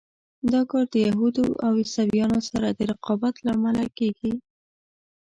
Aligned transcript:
دا 0.51 0.61
کار 0.69 0.85
د 0.93 0.95
یهودو 1.07 1.45
او 1.65 1.71
عیسویانو 1.81 2.39
سره 2.49 2.67
د 2.71 2.79
رقابت 2.91 3.35
له 3.45 3.51
امله 3.57 3.85
کېږي. 3.97 4.33